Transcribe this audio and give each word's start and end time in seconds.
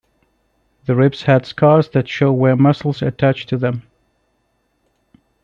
The 0.87 0.95
ribs 0.95 1.21
had 1.21 1.45
scars 1.45 1.89
that 1.89 2.07
show 2.09 2.31
where 2.31 2.55
muscles 2.55 3.03
attached 3.03 3.49
to 3.49 3.57
them. 3.57 3.83